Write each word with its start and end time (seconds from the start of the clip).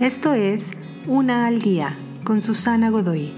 Esto 0.00 0.34
es 0.34 0.72
Una 1.06 1.46
al 1.46 1.62
Día 1.62 1.96
con 2.22 2.42
Susana 2.42 2.90
Godoy. 2.90 3.32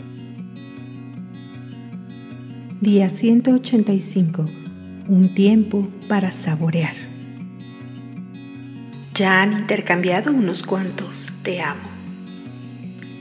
Día 2.80 3.08
185. 3.08 4.44
Un 5.06 5.34
tiempo 5.36 5.88
para 6.08 6.32
saborear. 6.32 6.97
Ya 9.15 9.40
han 9.40 9.52
intercambiado 9.52 10.33
unos 10.33 10.65
cuantos 10.65 11.33
te 11.44 11.60
amo. 11.60 11.88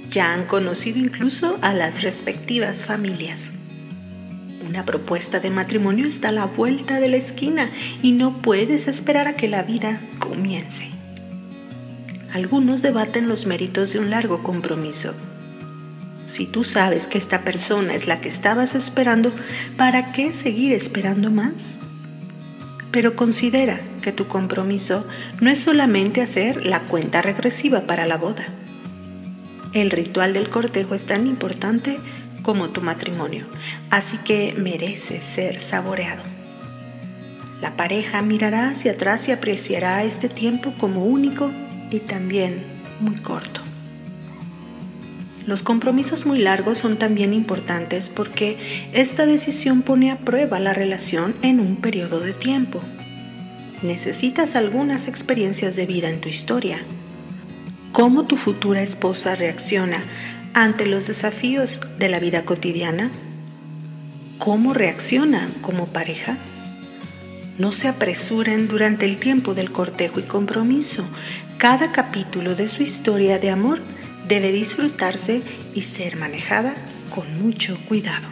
Ya 0.10 0.34
han 0.34 0.46
conocido 0.48 0.98
incluso 0.98 1.60
a 1.62 1.76
las 1.76 2.02
respectivas 2.02 2.88
familias. 2.88 3.52
Una 4.68 4.84
propuesta 4.84 5.40
de 5.40 5.52
matrimonio 5.52 6.08
está 6.08 6.30
a 6.30 6.32
la 6.32 6.46
vuelta 6.46 7.00
de 7.00 7.10
la 7.10 7.18
esquina 7.18 7.70
y 8.02 8.14
no 8.14 8.42
puedes 8.42 8.88
esperar 8.88 9.28
a 9.28 9.36
que 9.36 9.48
la 9.48 9.62
vida 9.62 10.02
comience. 10.18 10.97
Algunos 12.34 12.82
debaten 12.82 13.28
los 13.28 13.46
méritos 13.46 13.94
de 13.94 14.00
un 14.00 14.10
largo 14.10 14.44
compromiso. 14.44 15.14
Si 16.26 16.46
tú 16.46 16.66
sabes 16.66 17.08
que 17.08 17.18
esta 17.18 17.42
persona 17.42 17.96
es 17.96 18.06
la 18.06 18.20
que 18.20 18.28
estabas 18.28 18.76
esperando, 18.76 19.32
¿para 19.78 20.12
qué 20.12 20.34
seguir 20.34 20.74
esperando 20.74 21.32
más? 21.32 21.78
Pero 22.92 23.16
considera 23.16 23.80
que 24.02 24.12
tu 24.12 24.28
compromiso 24.28 25.08
no 25.40 25.50
es 25.50 25.60
solamente 25.60 26.22
hacer 26.22 26.66
la 26.66 26.82
cuenta 26.82 27.22
regresiva 27.22 27.82
para 27.82 28.06
la 28.06 28.18
boda. 28.18 28.46
El 29.72 29.90
ritual 29.90 30.34
del 30.34 30.50
cortejo 30.50 30.96
es 30.96 31.06
tan 31.06 31.28
importante 31.28 31.98
como 32.42 32.70
tu 32.70 32.82
matrimonio, 32.82 33.46
así 33.90 34.18
que 34.18 34.54
merece 34.58 35.22
ser 35.22 35.62
saboreado. 35.62 36.24
La 37.62 37.76
pareja 37.76 38.22
mirará 38.22 38.70
hacia 38.70 38.94
atrás 38.94 39.28
y 39.30 39.32
apreciará 39.32 40.04
este 40.04 40.30
tiempo 40.30 40.74
como 40.78 41.06
único 41.06 41.52
y 41.92 42.00
también 42.00 42.64
muy 43.00 43.16
corto. 43.16 43.62
Los 45.46 45.64
compromisos 45.64 46.26
muy 46.26 46.40
largos 46.40 46.78
son 46.78 46.98
también 46.98 47.34
importantes 47.34 48.10
porque 48.10 48.58
esta 48.92 49.26
decisión 49.26 49.82
pone 49.82 50.12
a 50.12 50.18
prueba 50.18 50.60
la 50.60 50.74
relación 50.74 51.34
en 51.42 51.62
un 51.62 51.78
periodo 51.78 52.20
de 52.20 52.34
tiempo. 52.34 52.82
Necesitas 53.82 54.58
algunas 54.58 55.08
experiencias 55.08 55.78
de 55.78 55.86
vida 55.86 56.10
en 56.10 56.20
tu 56.20 56.28
historia. 56.28 56.80
¿Cómo 57.94 58.26
tu 58.26 58.36
futura 58.36 58.82
esposa 58.82 59.36
reacciona 59.36 60.04
ante 60.54 60.86
los 60.86 61.08
desafíos 61.08 61.80
de 61.98 62.10
la 62.10 62.20
vida 62.20 62.44
cotidiana? 62.44 63.10
¿Cómo 64.40 64.74
reacciona 64.74 65.48
como 65.62 65.88
pareja? 65.88 66.38
No 67.58 67.72
se 67.72 67.88
apresuren 67.88 68.68
durante 68.68 69.06
el 69.06 69.18
tiempo 69.18 69.54
del 69.54 69.72
cortejo 69.72 70.20
y 70.20 70.24
compromiso. 70.24 71.06
Cada 71.58 71.92
capítulo 71.92 72.54
de 72.54 72.68
su 72.68 72.84
historia 72.84 73.40
de 73.40 73.50
amor 73.50 73.80
debe 74.28 74.52
disfrutarse 74.52 75.42
y 75.74 75.82
ser 75.82 76.16
manejada 76.16 76.76
con 77.10 77.42
mucho 77.42 77.80
cuidado. 77.88 78.28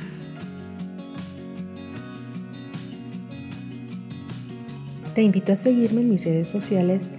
Te 5.16 5.24
invito 5.24 5.54
a 5.54 5.56
seguirme 5.56 6.02
en 6.02 6.12
mis 6.12 6.24
redes 6.24 6.48
sociales 6.48 7.10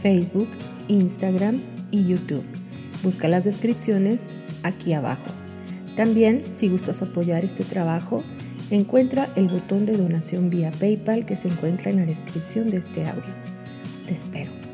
Facebook, 0.00 0.48
Instagram 0.86 1.60
y 1.90 2.06
YouTube. 2.06 2.44
Busca 3.02 3.26
las 3.26 3.42
descripciones 3.42 4.28
aquí 4.62 4.92
abajo. 4.92 5.26
También, 5.96 6.44
si 6.52 6.68
gustas 6.68 7.02
apoyar 7.02 7.44
este 7.44 7.64
trabajo, 7.64 8.22
encuentra 8.70 9.32
el 9.34 9.48
botón 9.48 9.84
de 9.84 9.96
donación 9.96 10.48
vía 10.48 10.70
PayPal 10.78 11.26
que 11.26 11.34
se 11.34 11.48
encuentra 11.48 11.90
en 11.90 11.96
la 11.96 12.06
descripción 12.06 12.70
de 12.70 12.76
este 12.76 13.04
audio. 13.08 13.34
Te 14.06 14.12
espero. 14.12 14.65